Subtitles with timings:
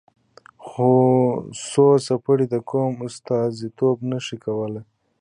[1.67, 4.83] څو څېرې د قوم استازیتوب نه شي کولای.